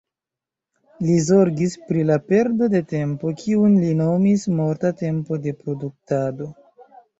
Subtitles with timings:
[1.09, 6.53] Li zorgis pri la perdo de tempo, kiun li nomis morta tempo de produktado.